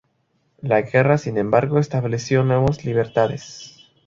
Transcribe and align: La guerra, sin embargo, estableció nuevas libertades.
La 0.63 0.81
guerra, 0.81 1.19
sin 1.19 1.37
embargo, 1.37 1.77
estableció 1.77 2.43
nuevas 2.43 2.83
libertades. 2.85 3.87